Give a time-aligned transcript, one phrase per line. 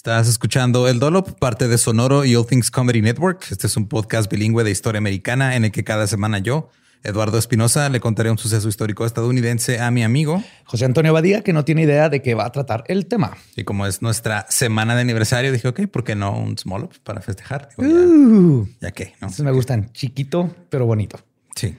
[0.00, 3.44] Estás escuchando El Dolop, parte de Sonoro y All Things Comedy Network.
[3.50, 6.70] Este es un podcast bilingüe de historia americana en el que cada semana yo,
[7.02, 11.52] Eduardo Espinosa, le contaré un suceso histórico estadounidense a mi amigo José Antonio Badía, que
[11.52, 13.36] no tiene idea de qué va a tratar el tema.
[13.56, 16.94] Y como es nuestra semana de aniversario, dije, ok, ¿por qué no un small up
[17.04, 17.68] para festejar?
[17.76, 19.28] Digo, ya, Uh, ya que, ¿no?
[19.28, 21.20] estos me gustan chiquito, pero bonito.
[21.56, 21.76] Sí.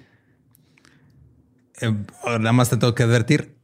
[1.82, 1.92] Eh,
[2.24, 3.61] nada más te tengo que advertir.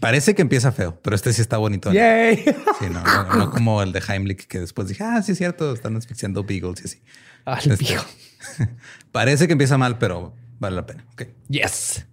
[0.00, 1.92] Parece que empieza feo, pero este sí está bonito.
[1.92, 2.44] Yay.
[2.78, 5.72] Sí, no, no, no como el de Heimlich, que después dije, ah, sí es cierto,
[5.72, 7.02] están asfixiando beagles y así.
[7.46, 7.96] Ah, el Este,
[9.12, 11.04] parece que empieza mal, pero vale la pena.
[11.12, 11.24] Ok.
[11.48, 12.06] Yes.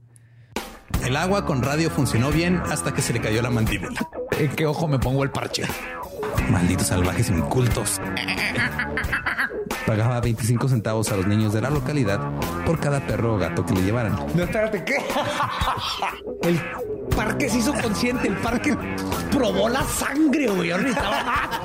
[1.06, 4.08] El agua con radio funcionó bien hasta que se le cayó la mandíbula.
[4.38, 5.64] ¿En qué ojo me pongo el parche?
[6.50, 8.00] Malditos salvajes incultos.
[9.88, 12.20] Pagaba 25 centavos a los niños de la localidad
[12.66, 14.16] por cada perro o gato que le llevaran.
[14.36, 14.98] No, espérate, ¿qué?
[16.44, 16.60] El
[17.16, 18.76] parque se hizo consciente, el parque
[19.32, 20.72] probó la sangre, güey.
[20.72, 21.62] Ahora necesitaba-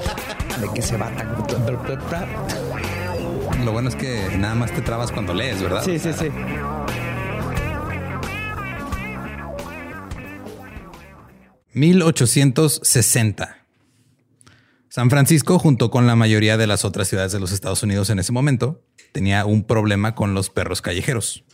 [0.61, 1.35] ¿De qué se va tan?
[3.65, 5.83] Lo bueno es que nada más te trabas cuando lees, ¿verdad?
[5.85, 6.29] Sí, sí, sí.
[12.27, 13.57] ...1860...
[14.89, 18.19] San Francisco, junto con la mayoría de las otras ciudades de los Estados Unidos en
[18.19, 18.83] ese momento,
[19.13, 21.45] tenía un problema con los perros callejeros.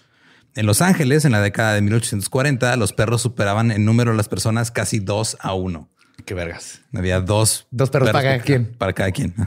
[0.54, 4.28] En Los Ángeles, en la década de 1840, los perros superaban en número a las
[4.28, 5.88] personas casi dos a uno.
[6.26, 6.82] Qué vergas.
[6.94, 8.74] Había dos, Dos perros para cada quien.
[8.76, 9.34] Para cada quien.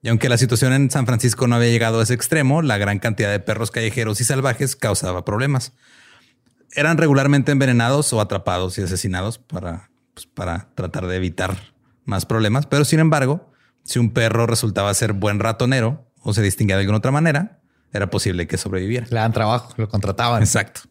[0.00, 3.00] Y aunque la situación en San Francisco no había llegado a ese extremo, la gran
[3.00, 5.72] cantidad de perros callejeros y salvajes causaba problemas.
[6.70, 11.56] Eran regularmente envenenados o atrapados y asesinados para, pues, para tratar de evitar
[12.04, 12.66] más problemas.
[12.66, 13.50] Pero sin embargo,
[13.82, 17.58] si un perro resultaba ser buen ratonero o se distinguía de alguna otra manera,
[17.92, 19.06] era posible que sobreviviera.
[19.10, 20.42] Le dan trabajo, lo contrataban.
[20.42, 20.82] Exacto.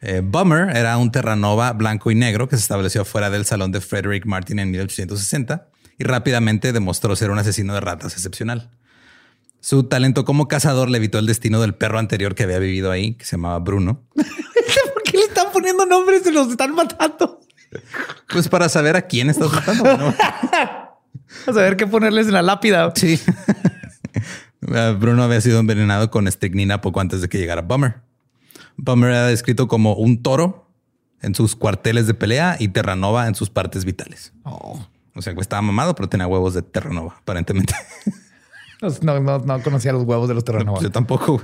[0.00, 3.80] Eh, Bummer era un Terranova blanco y negro que se estableció fuera del salón de
[3.80, 8.70] Frederick Martin en 1860 y rápidamente demostró ser un asesino de ratas excepcional.
[9.60, 13.14] Su talento como cazador le evitó el destino del perro anterior que había vivido ahí,
[13.14, 14.02] que se llamaba Bruno.
[14.14, 17.40] ¿Por qué le están poniendo nombres y los están matando?
[18.28, 19.96] Pues para saber a quién estás matando.
[19.96, 20.14] ¿no?
[21.46, 22.92] A saber qué ponerles en la lápida.
[22.94, 23.18] Sí.
[24.74, 28.00] Eh, Bruno había sido envenenado con estricnina poco antes de que llegara Bummer.
[28.76, 30.70] Bummer era descrito como un toro
[31.20, 34.32] en sus cuarteles de pelea y Terranova en sus partes vitales.
[34.44, 34.86] Oh.
[35.14, 37.74] O sea, estaba mamado, pero tenía huevos de Terranova, aparentemente.
[39.02, 40.82] No, no, no conocía los huevos de los terrenos.
[40.82, 41.40] Yo tampoco.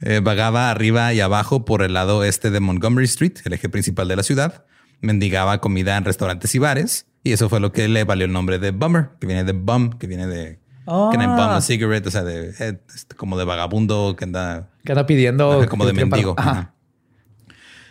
[0.00, 4.06] Eh, vagaba arriba y abajo por el lado este de Montgomery Street, el eje principal
[4.08, 4.64] de la ciudad.
[5.00, 7.06] Mendigaba comida en restaurantes y bares.
[7.24, 9.90] Y eso fue lo que le valió el nombre de Bummer, que viene de bum,
[9.90, 10.60] que viene de...
[10.84, 12.78] Que bum a cigarette, o sea, de, eh,
[13.16, 14.70] como de vagabundo que anda...
[14.84, 15.66] Que anda pidiendo...
[15.68, 16.36] como de mendigo.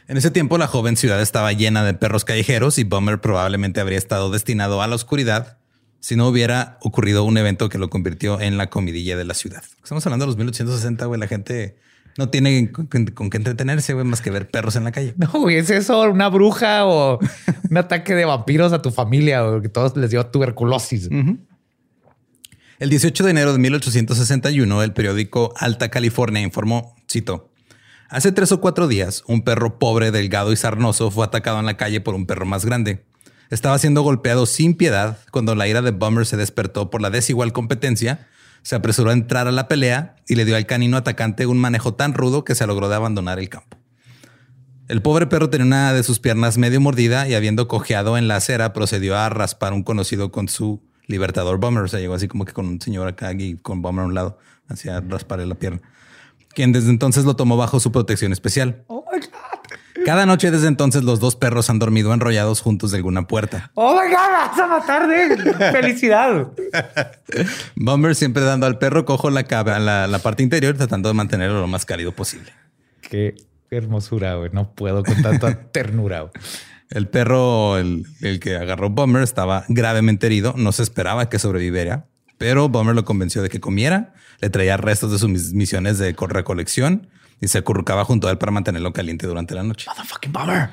[0.08, 3.98] En ese tiempo la joven ciudad estaba llena de perros callejeros y Bummer probablemente habría
[3.98, 5.58] estado destinado a la oscuridad
[6.02, 9.64] si no hubiera ocurrido un evento que lo convirtió en la comidilla de la ciudad.
[9.82, 11.20] Estamos hablando de los 1860, güey.
[11.20, 11.78] La gente
[12.18, 15.14] no tiene con, qué entretenerse, güey, más que ver perros en la calle.
[15.18, 17.20] No, güey, es eso, una bruja o
[17.70, 21.10] un ataque de vampiros a tu familia o que todos les dio tuberculosis.
[22.82, 27.52] El 18 de enero de 1861, el periódico Alta California informó, cito,
[28.10, 31.78] Hace tres o cuatro días, un perro pobre, delgado y sarnoso fue atacado en la
[31.78, 33.06] calle por un perro más grande.
[33.52, 37.54] Estaba siendo golpeado sin piedad cuando la ira de Bummer se despertó por la desigual
[37.54, 38.28] competencia.
[38.64, 41.94] Se apresuró a entrar a la pelea y le dio al canino atacante un manejo
[41.94, 43.78] tan rudo que se logró de abandonar el campo.
[44.88, 48.38] El pobre perro tenía una de sus piernas medio mordida y habiendo cojeado en la
[48.38, 50.82] acera procedió a raspar un conocido con su
[51.12, 51.84] libertador Bummer.
[51.84, 54.14] O sea, llegó así como que con un señor acá y con Bummer a un
[54.16, 54.38] lado,
[54.68, 55.82] hacia rasparle la pierna.
[56.54, 58.84] Quien desde entonces lo tomó bajo su protección especial.
[58.88, 60.06] Oh my God.
[60.06, 63.72] Cada noche desde entonces los dos perros han dormido enrollados juntos de alguna puerta.
[63.76, 64.16] ¡Oh, my God!
[64.16, 66.48] ¡Vas a matar de felicidad!
[67.76, 69.46] Bummer siempre dando al perro cojo la,
[69.80, 72.52] la, la parte interior tratando de mantenerlo lo más cálido posible.
[73.02, 73.36] Qué
[73.70, 74.50] hermosura, güey.
[74.52, 76.32] No puedo con tanta ternura.
[76.92, 80.54] El perro, el, el, que agarró Bummer, estaba gravemente herido.
[80.58, 82.06] No se esperaba que sobreviviera,
[82.38, 84.14] pero Bummer lo convenció de que comiera.
[84.42, 87.08] Le traía restos de sus misiones de recolección
[87.40, 89.88] y se acurrucaba junto a él para mantenerlo caliente durante la noche.
[89.90, 90.70] Motherfucking Bummer.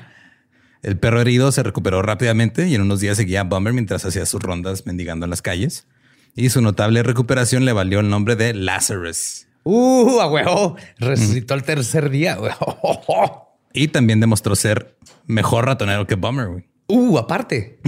[0.81, 4.25] El perro herido se recuperó rápidamente y en unos días seguía a Bummer mientras hacía
[4.25, 5.87] sus rondas mendigando en las calles.
[6.35, 9.47] Y su notable recuperación le valió el nombre de Lazarus.
[9.63, 10.75] Uh, a huevo.
[10.97, 12.37] Resucitó el tercer día.
[13.73, 16.65] y también demostró ser mejor ratonero que Bummer.
[16.87, 17.79] Uh, aparte.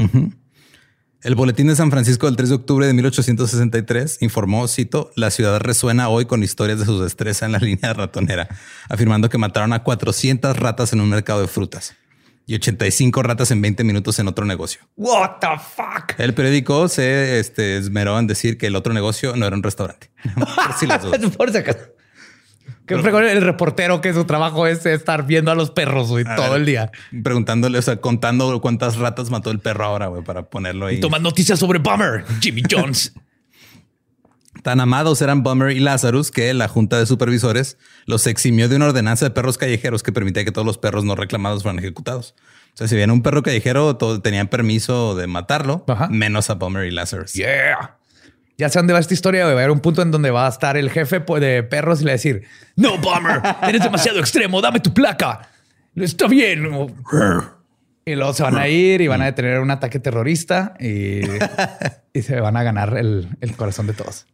[1.24, 5.60] El Boletín de San Francisco del 3 de octubre de 1863 informó, cito, la ciudad
[5.60, 8.48] resuena hoy con historias de su destreza en la línea ratonera,
[8.89, 11.95] afirmando que mataron a 400 ratas en un mercado de frutas
[12.45, 14.81] y 85 ratas en 20 minutos en otro negocio.
[14.98, 16.19] What the fuck?
[16.19, 20.12] El periódico se este, esmeró en decir que el otro negocio no era un restaurante.
[20.36, 21.06] Por si las
[22.85, 26.91] que el reportero que su trabajo es estar viendo a los perros todo el día.
[27.23, 31.00] Preguntándole, o sea, contando cuántas ratas mató el perro ahora, güey, para ponerlo ahí.
[31.03, 33.13] Y noticias sobre Bummer, Jimmy Jones.
[34.63, 38.88] Tan amados eran Bummer y Lazarus que la junta de supervisores los eximió de una
[38.88, 42.35] ordenanza de perros callejeros que permitía que todos los perros no reclamados fueran ejecutados.
[42.74, 46.85] O sea, si viene un perro callejero, todos tenían permiso de matarlo, menos a Bummer
[46.85, 47.33] y Lazarus.
[47.33, 48.00] Yeah
[48.57, 50.50] ya sé dónde va esta historia, va a haber un punto en donde va a
[50.50, 52.44] estar el jefe de perros y le va a decir,
[52.75, 55.50] no, Bummer, eres demasiado extremo, dame tu placa.
[55.95, 56.68] Está bien.
[58.06, 61.21] Y luego se van a ir y van a detener un ataque terrorista y,
[62.21, 64.27] se van a ganar el, corazón de todos.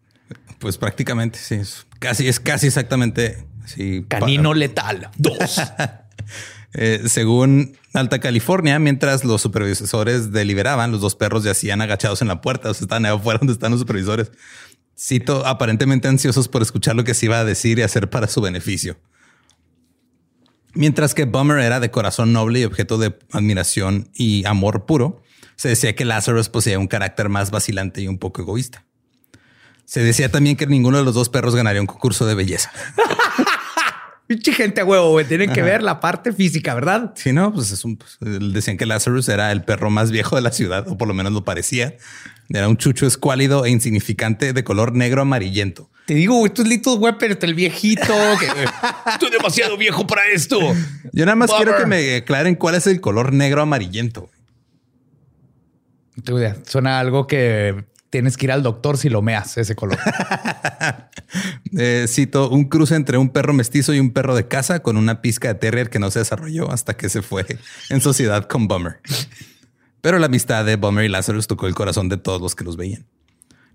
[0.59, 1.55] Pues prácticamente, sí.
[1.55, 3.45] Es casi, es casi exactamente.
[3.65, 5.09] Sí, Canino letal.
[5.17, 5.61] Dos.
[6.73, 12.41] Eh, según Alta California, mientras los supervisores deliberaban, los dos perros yacían agachados en la
[12.41, 14.31] puerta, o sea, estaban afuera donde están los supervisores.
[14.99, 18.41] Cito, aparentemente ansiosos por escuchar lo que se iba a decir y hacer para su
[18.41, 18.97] beneficio.
[20.73, 25.23] Mientras que Bummer era de corazón noble y objeto de admiración y amor puro,
[25.55, 28.85] se decía que Lazarus poseía un carácter más vacilante y un poco egoísta.
[29.85, 32.71] Se decía también que ninguno de los dos perros ganaría un concurso de belleza.
[34.27, 35.25] Pinche gente huevo, güey.
[35.25, 37.13] Tienen que ver la parte física, ¿verdad?
[37.15, 37.97] Sí, no, pues es un.
[37.97, 38.17] Pues,
[38.53, 41.31] decían que Lazarus era el perro más viejo de la ciudad, o por lo menos
[41.31, 41.95] lo parecía.
[42.49, 45.89] Era un chucho escuálido e insignificante de color negro amarillento.
[46.05, 48.13] Te digo, güey, estos litos, güey, pero el viejito.
[48.39, 48.47] que,
[49.11, 50.59] estoy demasiado viejo para esto.
[51.13, 54.29] Yo nada más quiero que me aclaren cuál es el color negro amarillento.
[56.65, 59.99] Suena algo que tienes que ir al doctor si lo meas ese color.
[61.77, 65.21] Eh, cito un cruce entre un perro mestizo y un perro de casa con una
[65.21, 67.45] pizca de terrier que no se desarrolló hasta que se fue
[67.89, 69.01] en sociedad con Bummer.
[69.99, 72.77] Pero la amistad de Bummer y Lazarus tocó el corazón de todos los que los
[72.77, 73.05] veían.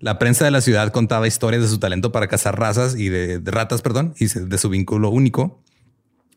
[0.01, 3.39] La prensa de la ciudad contaba historias de su talento para cazar razas y de,
[3.39, 5.63] de ratas, perdón, y de su vínculo único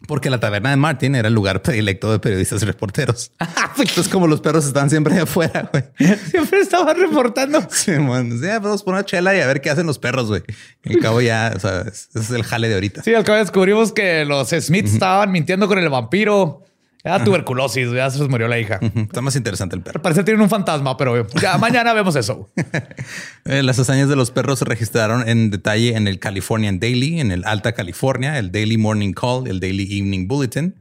[0.07, 3.31] porque la taberna de Martin era el lugar predilecto de periodistas y reporteros.
[3.77, 5.83] Entonces, como los perros están siempre afuera, güey.
[6.29, 7.65] Siempre estaban reportando.
[7.69, 8.41] Sí, man.
[8.41, 10.43] Ya, vamos por una chela y a ver qué hacen los perros, güey.
[10.85, 13.03] Al cabo ya, o sea, ese es el jale de ahorita.
[13.03, 16.64] Sí, al cabo descubrimos que los Smiths estaban mintiendo con el vampiro
[17.05, 18.79] Era tuberculosis, ya se les murió la hija.
[18.81, 20.01] Está más interesante el perro.
[20.01, 22.49] Parece que tienen un fantasma, pero ya mañana vemos eso.
[23.45, 27.31] Eh, Las hazañas de los perros se registraron en detalle en el Californian Daily, en
[27.31, 30.75] el Alta California, el Daily Morning Call, el Daily Evening Bulletin.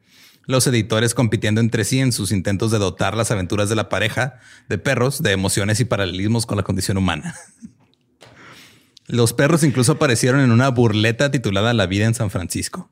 [0.46, 4.38] Los editores compitiendo entre sí en sus intentos de dotar las aventuras de la pareja
[4.70, 7.34] de perros de emociones y paralelismos con la condición humana.
[9.06, 12.90] Los perros incluso aparecieron en una burleta titulada La vida en San Francisco.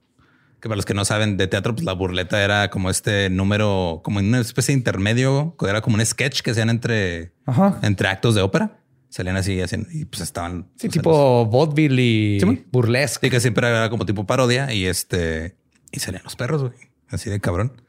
[0.62, 4.00] Que para los que no saben de teatro, pues la burleta era como este número,
[4.04, 7.80] como en una especie de intermedio, era como un sketch que hacían entre, Ajá.
[7.82, 8.78] entre actos de ópera.
[9.08, 10.68] Salían así, haciendo, y pues estaban.
[10.76, 13.26] Sí, pues, tipo vaudeville y Sí, burlesque.
[13.26, 15.56] Sí, que siempre era como tipo parodia y este
[15.90, 16.74] y salían los perros, güey.
[17.10, 17.82] Así de cabrón.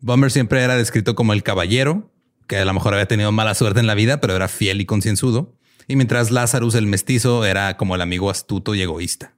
[0.00, 2.12] Bummer siempre era descrito como el caballero,
[2.46, 4.86] que a lo mejor había tenido mala suerte en la vida, pero era fiel y
[4.86, 5.56] concienzudo.
[5.88, 9.34] Y mientras Lazarus, el mestizo, era como el amigo astuto y egoísta.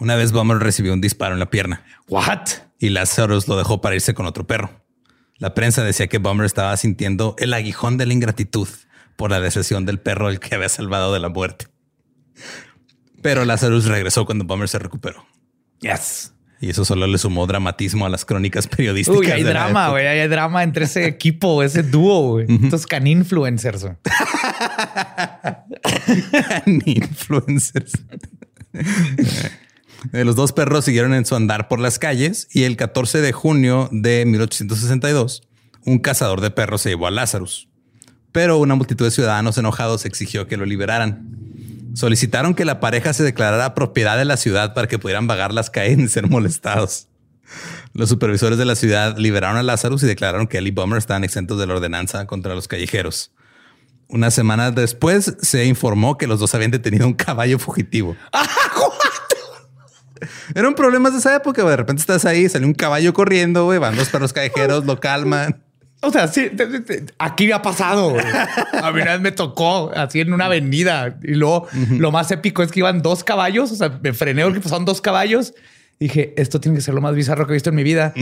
[0.00, 2.48] Una vez Bummer recibió un disparo en la pierna What?
[2.78, 4.82] y Lazarus lo dejó para irse con otro perro.
[5.36, 8.68] La prensa decía que Bummer estaba sintiendo el aguijón de la ingratitud
[9.16, 11.66] por la deserción del perro al que había salvado de la muerte.
[13.22, 15.26] Pero Lazarus regresó cuando Bummer se recuperó.
[15.80, 16.32] Yes.
[16.62, 19.20] Y eso solo le sumó dramatismo a las crónicas periodísticas.
[19.20, 20.06] Uy, hay de drama, güey.
[20.06, 22.46] Hay drama entre ese equipo, ese dúo, güey.
[22.64, 23.82] Estos can influencers.
[23.82, 23.96] güey.
[26.66, 27.92] Ni influencers.
[28.74, 28.84] Eh,
[30.12, 33.88] Los dos perros siguieron en su andar por las calles y el 14 de junio
[33.92, 35.42] de 1862,
[35.84, 37.68] un cazador de perros se llevó a Lazarus.
[38.32, 41.36] Pero una multitud de ciudadanos enojados exigió que lo liberaran.
[41.94, 45.70] Solicitaron que la pareja se declarara propiedad de la ciudad para que pudieran vagar las
[45.70, 47.08] calles sin ser molestados.
[47.92, 51.24] Los supervisores de la ciudad liberaron a Lazarus y declararon que él y Bummer estaban
[51.24, 53.32] exentos de la ordenanza contra los callejeros.
[54.06, 58.16] Una semana después se informó que los dos habían detenido un caballo fugitivo.
[60.54, 61.62] Eran problemas de esa época.
[61.62, 61.72] güey.
[61.72, 65.62] De repente estás ahí, sale un caballo corriendo, güey, van dos perros callejeros, lo calman.
[66.02, 68.10] O sea, sí, te- te- te- aquí me ha pasado.
[68.10, 68.24] güey.
[68.82, 72.62] A mí una vez me tocó así en una avenida y luego lo más épico
[72.62, 73.70] es que iban dos caballos.
[73.70, 75.52] O sea, me frené porque pasaron dos caballos.
[75.98, 78.14] Dije, esto tiene que ser lo más bizarro que he visto en mi vida.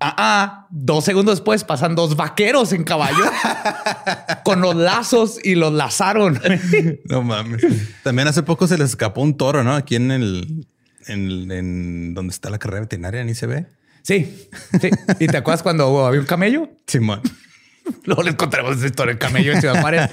[0.00, 3.22] Ah, ah, dos segundos después pasan dos vaqueros en caballo
[4.44, 6.40] con los lazos y los lazaron.
[7.04, 7.62] No mames.
[8.02, 9.74] También hace poco se les escapó un toro, ¿no?
[9.74, 10.66] Aquí en el,
[11.08, 13.66] en, en donde está la carrera veterinaria, ni se ve.
[14.02, 14.48] Sí,
[14.80, 14.90] sí.
[15.18, 16.70] ¿Y te acuerdas cuando había un camello?
[16.86, 17.20] Simón.
[18.04, 19.12] Luego les contaremos esa historia.
[19.12, 20.10] El camello en Ciudad Juárez.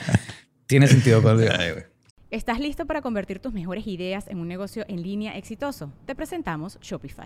[0.67, 1.21] Tiene sentido.
[1.21, 1.83] cuando- Ay, güey.
[2.31, 5.93] ¿Estás listo para convertir tus mejores ideas en un negocio en línea exitoso?
[6.05, 7.25] Te presentamos Shopify.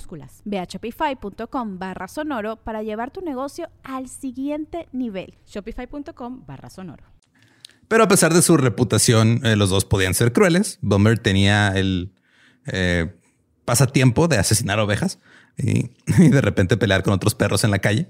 [0.00, 0.42] minúsculas.
[0.44, 5.34] Ve a shopify.com barra sonoro para llevar tu negocio al siguiente nivel.
[5.46, 7.04] Shopify.com barra sonoro.
[7.88, 10.78] Pero a pesar de su reputación, eh, los dos podían ser crueles.
[10.80, 12.12] Bummer tenía el
[12.66, 13.12] eh,
[13.64, 15.18] pasatiempo de asesinar ovejas
[15.58, 18.08] y, y de repente pelear con otros perros en la calle,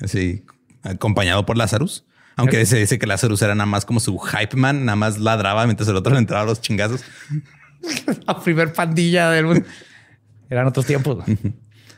[0.00, 0.44] así
[0.82, 2.04] acompañado por Lazarus.
[2.36, 5.64] Aunque se dice que Lazarus era nada más como su hype man, nada más ladraba
[5.64, 7.02] mientras el otro le entraba a los chingazos.
[8.26, 9.66] La primer pandilla del mundo.
[10.50, 11.24] Eran otros tiempos.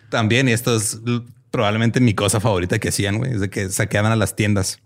[0.08, 1.00] También, y esto es
[1.50, 4.80] probablemente mi cosa favorita que hacían, güey, es de que saqueaban a las tiendas.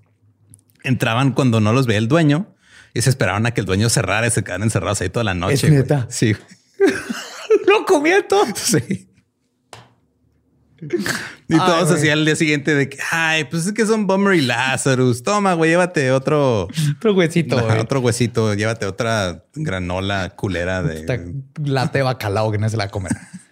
[0.82, 2.54] Entraban cuando no los veía el dueño
[2.92, 5.34] y se esperaban a que el dueño cerrara y se quedaban encerrados ahí toda la
[5.34, 5.54] noche.
[5.54, 5.72] ¿Es güey.
[5.74, 6.06] neta?
[6.10, 6.34] Sí.
[7.66, 8.44] Lo comía todo.
[8.54, 9.08] Sí.
[11.48, 11.98] Y Ay, todos güey.
[11.98, 15.22] así al día siguiente de que, ay, pues es que son Bummer y Lazarus.
[15.22, 17.56] Toma, güey, llévate otro, Otro huesito.
[17.56, 21.34] Otro huesito, llévate otra granola culera de.
[21.62, 23.12] late bacalao que no se la comen.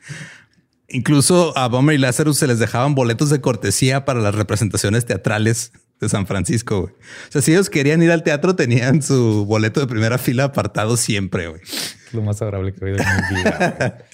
[0.88, 5.72] Incluso a Bummer y Lazarus se les dejaban boletos de cortesía para las representaciones teatrales
[6.00, 6.82] de San Francisco.
[6.82, 6.92] güey.
[6.94, 10.96] O sea, si ellos querían ir al teatro, tenían su boleto de primera fila apartado
[10.96, 11.48] siempre.
[11.48, 11.60] güey.
[12.12, 13.98] Lo más adorable que he oído en mi vida.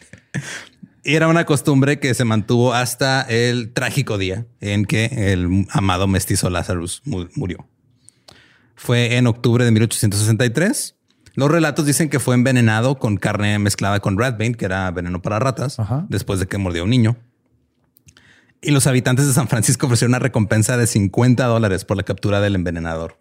[1.04, 6.06] Y era una costumbre que se mantuvo hasta el trágico día en que el amado
[6.06, 7.66] mestizo Lazarus mu- murió.
[8.74, 10.96] Fue en octubre de 1863.
[11.38, 15.38] Los relatos dicen que fue envenenado con carne mezclada con ratbane, que era veneno para
[15.38, 16.04] ratas, Ajá.
[16.08, 17.16] después de que mordió a un niño.
[18.60, 22.40] Y los habitantes de San Francisco ofrecieron una recompensa de 50 dólares por la captura
[22.40, 23.18] del envenenador.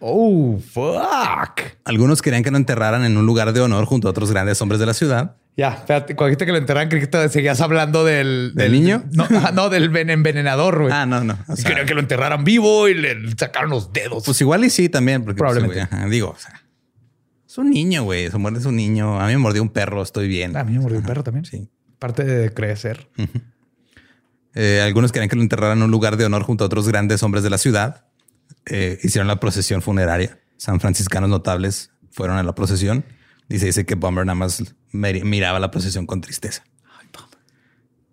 [0.00, 1.60] Oh, fuck.
[1.84, 4.80] Algunos querían que lo enterraran en un lugar de honor junto a otros grandes hombres
[4.80, 5.36] de la ciudad.
[5.56, 8.50] Ya, espérate, cuando dijiste que lo enterraran, creí que te seguías hablando del...
[8.56, 9.04] ¿Del niño?
[9.12, 10.92] No, ah, no, del ven- envenenador, güey.
[10.92, 11.38] Ah, no, no.
[11.46, 14.24] O Y sea, Querían que lo enterraran vivo y le sacaron los dedos.
[14.24, 15.94] Pues igual y sí también, porque pues, Probablemente.
[15.96, 16.60] ajá, digo, o sea,
[17.54, 18.30] es un niño, güey.
[18.30, 19.20] Se muerde es un niño.
[19.20, 20.56] A mí me mordió un perro, estoy bien.
[20.56, 21.44] a mí me mordió un perro también.
[21.44, 21.68] Sí.
[21.98, 23.08] Parte de crecer.
[24.54, 27.22] Eh, algunos querían que lo enterraran en un lugar de honor junto a otros grandes
[27.22, 28.06] hombres de la ciudad.
[28.66, 30.38] Eh, hicieron la procesión funeraria.
[30.56, 33.04] San franciscanos notables fueron a la procesión
[33.48, 36.64] y se dice que Bummer nada más mir- miraba la procesión con tristeza.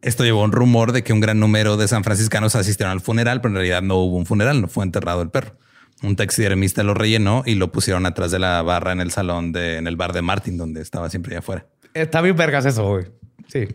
[0.02, 3.02] Esto llevó a un rumor de que un gran número de san franciscanos asistieron al
[3.02, 5.58] funeral, pero en realidad no hubo un funeral, no fue enterrado el perro.
[6.04, 9.78] Un taxidermista lo rellenó y lo pusieron atrás de la barra en el salón de,
[9.78, 11.68] en el bar de Martin, donde estaba siempre allá afuera.
[11.94, 13.06] Está bien vergas eso, güey.
[13.48, 13.68] Sí.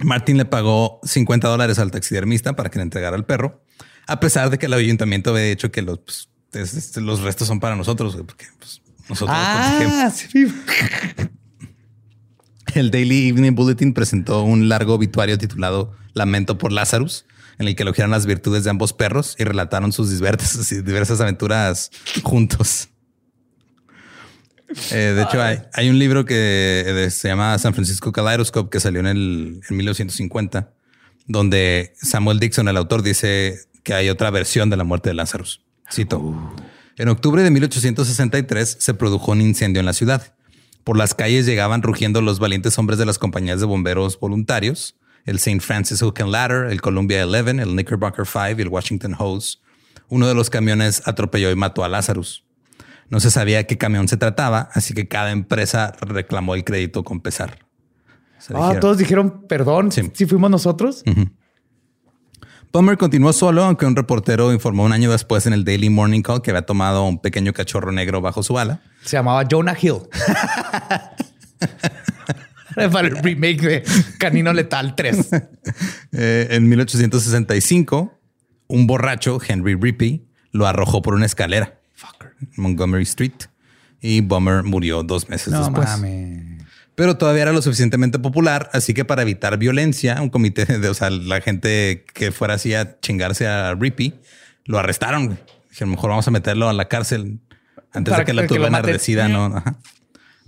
[0.00, 3.62] Martin le pagó 50 dólares al taxidermista para que le entregara el perro,
[4.06, 7.48] a pesar de que el ayuntamiento había dicho que los, pues, es- es- los restos
[7.48, 9.36] son para nosotros, güey, porque pues, nosotros.
[9.38, 10.46] Ah, sí.
[12.74, 17.24] El Daily Evening Bulletin presentó un largo obituario titulado Lamento por Lazarus,
[17.58, 21.90] en el que elogiaron las virtudes de ambos perros y relataron sus diversas, aventuras
[22.22, 22.88] juntos.
[24.90, 29.00] Eh, de hecho, hay, un libro que eh, se llama San Francisco Kaleidoscope que salió
[29.00, 30.72] en, el, en 1950,
[31.26, 35.62] donde Samuel Dixon, el autor, dice que hay otra versión de la muerte de Lazarus.
[35.92, 36.54] Cito.
[36.96, 40.34] En octubre de 1863 se produjo un incendio en la ciudad.
[40.84, 45.36] Por las calles llegaban rugiendo los valientes hombres de las compañías de bomberos voluntarios, el
[45.36, 45.60] St.
[45.60, 49.58] Francis Hook and Ladder, el Columbia 11, el Knickerbocker 5 y el Washington Hose.
[50.08, 52.44] Uno de los camiones atropelló y mató a Lazarus.
[53.08, 57.20] No se sabía qué camión se trataba, así que cada empresa reclamó el crédito con
[57.20, 57.58] pesar.
[58.50, 59.92] Ah, dijeron- todos dijeron perdón.
[59.92, 60.10] Sí.
[60.14, 61.02] Si fuimos nosotros.
[62.72, 66.42] Bummer continuó solo, aunque un reportero informó un año después en el Daily Morning Call
[66.42, 68.80] que había tomado un pequeño cachorro negro bajo su ala.
[69.04, 70.00] Se llamaba Jonah Hill.
[72.92, 73.84] Para el remake de
[74.18, 75.30] Canino Letal 3.
[76.16, 78.20] Eh, en 1865,
[78.68, 81.80] un borracho, Henry Rippey, lo arrojó por una escalera
[82.40, 83.32] en Montgomery Street
[84.00, 85.88] y Bummer murió dos meses No después.
[86.94, 90.94] Pero todavía era lo suficientemente popular, así que para evitar violencia, un comité de, o
[90.94, 94.14] sea, la gente que fuera así a chingarse a Rippey,
[94.66, 95.38] lo arrestaron.
[95.70, 97.40] Dijeron, mejor vamos a meterlo a la cárcel
[97.92, 99.46] antes Para de que la que lo turba enardecida no.
[99.46, 99.78] Ajá.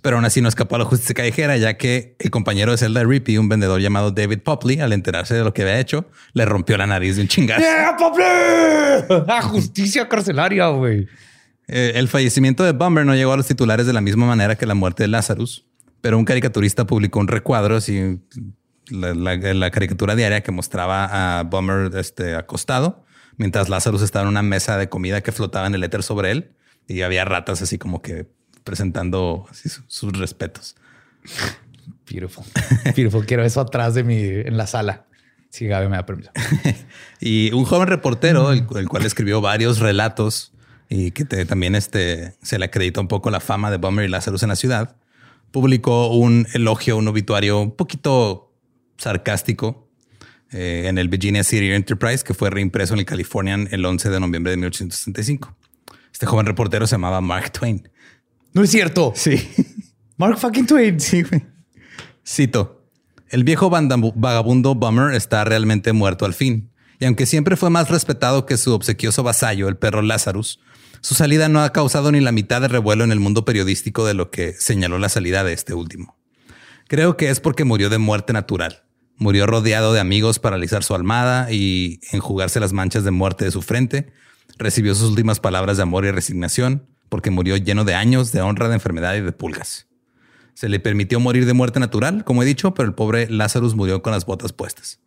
[0.06, 3.00] Pero aún así no escapó a la justicia callejera, ya que el compañero de celda
[3.00, 6.44] de Rippey, un vendedor llamado David Popley, al enterarse de lo que había hecho, le
[6.44, 7.60] rompió la nariz de un chingazo.
[7.60, 9.24] ¡Yeah, Pablo!
[9.28, 11.08] Ah, justicia carcelaria, güey.
[11.66, 14.64] Eh, el fallecimiento de Bummer no llegó a los titulares de la misma manera que
[14.64, 15.66] la muerte de Lazarus,
[16.00, 18.20] pero un caricaturista publicó un recuadro, así
[18.90, 23.04] la, la- la caricatura diaria que mostraba a Bummer este, acostado,
[23.38, 26.52] mientras Lazarus estaba en una mesa de comida que flotaba en el éter sobre él
[26.86, 28.28] y había ratas así como que
[28.66, 30.74] presentando así su- sus respetos.
[32.10, 32.44] Beautiful.
[32.96, 33.24] Beautiful.
[33.24, 35.06] Quiero eso atrás de mí en la sala.
[35.50, 36.30] Si Gaby me da permiso.
[37.20, 40.52] Y un joven reportero, el, el cual escribió varios relatos
[40.88, 44.08] y que te- también este, se le acredita un poco la fama de Bummer y
[44.08, 44.96] Lazarus en la ciudad,
[45.52, 48.52] publicó un elogio, un obituario un poquito
[48.98, 49.88] sarcástico
[50.52, 54.20] eh, en el Virginia City Enterprise, que fue reimpreso en el Californian el 11 de
[54.20, 55.56] noviembre de 1865.
[56.12, 57.88] Este joven reportero se llamaba Mark Twain.
[58.56, 59.12] No es cierto.
[59.14, 59.50] Sí.
[60.16, 60.98] Mark fucking Twain.
[60.98, 61.44] Sí, güey.
[62.26, 62.88] Cito.
[63.28, 66.70] El viejo vagabundo Bummer está realmente muerto al fin.
[66.98, 70.58] Y aunque siempre fue más respetado que su obsequioso vasallo, el perro Lazarus,
[71.02, 74.14] su salida no ha causado ni la mitad de revuelo en el mundo periodístico de
[74.14, 76.16] lo que señaló la salida de este último.
[76.88, 78.84] Creo que es porque murió de muerte natural.
[79.18, 83.50] Murió rodeado de amigos para alisar su almada y enjugarse las manchas de muerte de
[83.50, 84.14] su frente.
[84.56, 88.68] Recibió sus últimas palabras de amor y resignación porque murió lleno de años, de honra,
[88.68, 89.86] de enfermedad y de pulgas.
[90.54, 94.02] Se le permitió morir de muerte natural, como he dicho, pero el pobre Lazarus murió
[94.02, 95.00] con las botas puestas.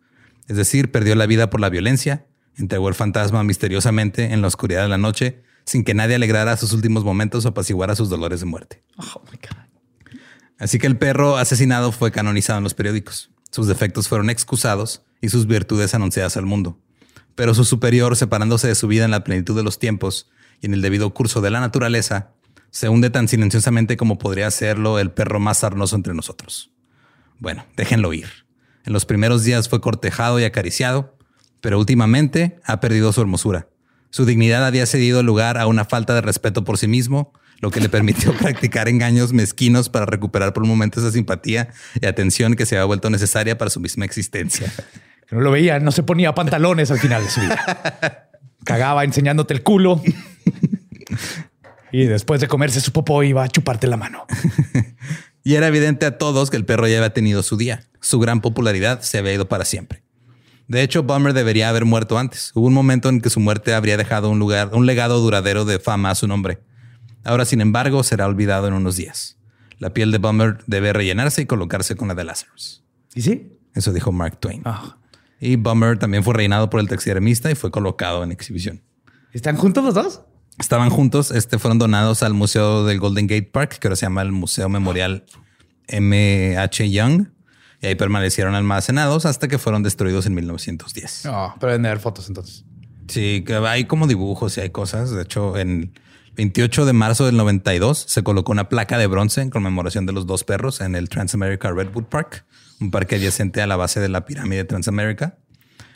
[0.46, 4.82] Es decir, perdió la vida por la violencia, entregó el fantasma misteriosamente en la oscuridad
[4.82, 8.46] de la noche, sin que nadie alegrara sus últimos momentos o apaciguara sus dolores de
[8.46, 8.82] muerte.
[8.96, 9.70] Oh my God.
[10.58, 13.30] Así que el perro asesinado fue canonizado en los periódicos.
[13.50, 16.78] Sus defectos fueron excusados y sus virtudes anunciadas al mundo.
[17.34, 20.74] Pero su superior, separándose de su vida en la plenitud de los tiempos y en
[20.74, 22.32] el debido curso de la naturaleza,
[22.70, 26.70] se hunde tan silenciosamente como podría hacerlo el perro más sarnoso entre nosotros.
[27.38, 28.28] Bueno, déjenlo ir.
[28.84, 31.16] En los primeros días fue cortejado y acariciado,
[31.60, 33.68] pero últimamente ha perdido su hermosura.
[34.10, 37.80] Su dignidad había cedido lugar a una falta de respeto por sí mismo, lo que
[37.80, 41.68] le permitió practicar engaños mezquinos para recuperar por un momento esa simpatía
[42.00, 44.72] y atención que se había vuelto necesaria para su misma existencia.
[45.28, 48.28] Que no lo veía, no se ponía pantalones al final de su vida.
[48.64, 50.02] Cagaba enseñándote el culo.
[51.92, 54.26] y después de comerse su popó iba a chuparte la mano.
[55.42, 57.84] Y era evidente a todos que el perro ya había tenido su día.
[58.00, 60.02] Su gran popularidad se había ido para siempre.
[60.68, 62.52] De hecho, Bummer debería haber muerto antes.
[62.54, 65.80] Hubo un momento en que su muerte habría dejado un lugar, un legado duradero de
[65.80, 66.60] fama a su nombre.
[67.24, 69.38] Ahora, sin embargo, será olvidado en unos días.
[69.78, 72.84] La piel de Bummer debe rellenarse y colocarse con la de Lazarus.
[73.14, 73.58] ¿Y sí?
[73.74, 74.62] Eso dijo Mark Twain.
[74.64, 74.98] Ah.
[75.40, 78.82] Y Bummer también fue reinado por el taxidermista y fue colocado en exhibición.
[79.32, 80.20] ¿Están juntos los dos?
[80.60, 84.22] Estaban juntos, este fueron donados al Museo del Golden Gate Park, que ahora se llama
[84.22, 85.24] el Museo Memorial
[85.88, 86.90] M.H.
[86.90, 87.28] Young,
[87.80, 91.24] y ahí permanecieron almacenados hasta que fueron destruidos en 1910.
[91.24, 92.64] No, pero deben de haber fotos entonces.
[93.08, 95.10] Sí, que hay como dibujos y hay cosas.
[95.10, 95.92] De hecho, en
[96.36, 100.26] 28 de marzo del 92 se colocó una placa de bronce en conmemoración de los
[100.26, 102.44] dos perros en el Transamerica Redwood Park,
[102.80, 105.38] un parque adyacente a la base de la pirámide Transamerica.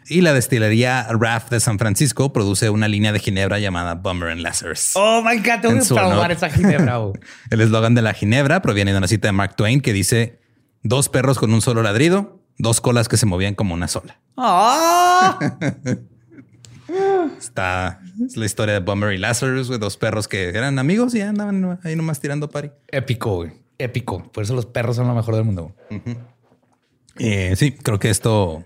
[0.06, 4.40] Y la destilería Raft de San Francisco produce una línea de ginebra llamada Bummer and
[4.42, 4.92] Lazarus.
[4.94, 6.96] Oh my God, tengo En que probar esa ginebra.
[6.98, 7.14] güey.
[7.50, 10.40] El eslogan de la ginebra proviene de una cita de Mark Twain que dice
[10.82, 14.20] dos perros con un solo ladrido, dos colas que se movían como una sola.
[14.36, 15.38] ¡Ah!
[17.38, 21.20] Está es la historia de Bummer y Lazarus, güey, dos perros que eran amigos y
[21.20, 22.70] andaban ahí nomás tirando pari.
[22.88, 23.52] Épico, güey.
[23.78, 24.30] Épico.
[24.32, 25.74] Por eso los perros son lo mejor del mundo.
[27.18, 28.64] Eh, sí, creo que esto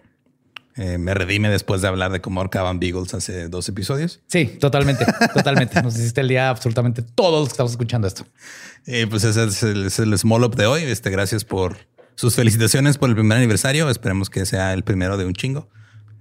[0.78, 4.20] eh, me redime después de hablar de cómo ahorcaban Beagles hace dos episodios.
[4.28, 5.04] Sí, totalmente.
[5.34, 5.82] Totalmente.
[5.82, 8.24] Nos hiciste el día absolutamente todos los que estamos escuchando esto.
[8.86, 10.84] Eh, pues ese es el, es el small up de hoy.
[10.84, 11.76] Este, gracias por
[12.14, 13.90] sus felicitaciones por el primer aniversario.
[13.90, 15.68] Esperemos que sea el primero de un chingo.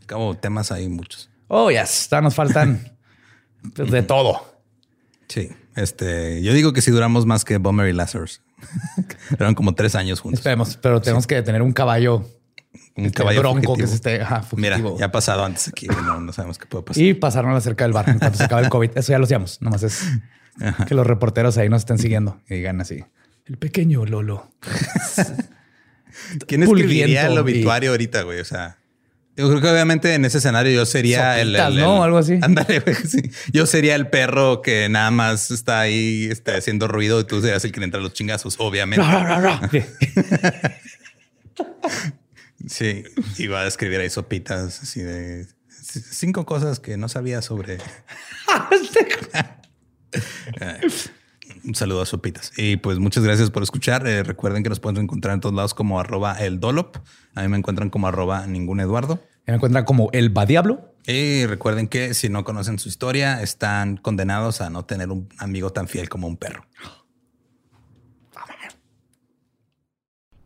[0.04, 1.30] Acabo temas hay muchos.
[1.48, 2.08] Oh, yes.
[2.10, 2.98] Ya nos faltan
[3.63, 4.58] de todo.
[5.28, 8.41] Sí, este, yo digo que si duramos más que Bummer y Lazarus.
[9.39, 10.39] Eran como tres años juntos.
[10.39, 12.26] Esperemos, pero tenemos que tener un caballo,
[12.97, 13.75] Un este, caballo bronco fugitivo.
[13.77, 14.99] que se esté ajá, Mira, fugitivo.
[14.99, 15.88] ya ha pasado antes aquí.
[15.88, 17.03] No, no sabemos qué puede pasar.
[17.03, 18.05] y pasarnos cerca del bar
[18.36, 18.91] se acabe el COVID.
[18.95, 19.62] Eso ya lo hacíamos.
[19.62, 20.01] Nomás es
[20.88, 23.03] que los reporteros ahí nos estén siguiendo y digan así.
[23.45, 24.51] El pequeño Lolo.
[26.47, 28.39] ¿Quién escribiría el obituario ahorita, güey?
[28.39, 28.77] O sea,
[29.36, 31.97] yo creo que obviamente en ese escenario yo sería el, Sopitas, el- ¿no?
[31.97, 32.39] el- Algo así.
[32.41, 32.95] Ándale, güey.
[33.07, 33.21] sí.
[33.53, 37.63] Yo sería el perro que nada más está ahí este, haciendo ruido y tú serías
[37.63, 39.05] el que le entra a los chingazos, obviamente.
[42.67, 43.03] Sí,
[43.38, 45.47] iba a escribir ahí sopitas así de
[45.91, 47.77] cinco cosas que no sabía sobre.
[51.63, 52.51] Un saludo a Sopitas.
[52.58, 54.08] Y pues muchas gracias por escuchar.
[54.08, 56.97] Eh, recuerden que nos pueden encontrar en todos lados como arroba el Dolop.
[57.36, 59.21] A mí me encuentran como arroba ningún Eduardo.
[59.45, 60.93] Me encuentran como el Badiablo.
[61.06, 65.71] Y recuerden que si no conocen su historia, están condenados a no tener un amigo
[65.71, 66.65] tan fiel como un perro.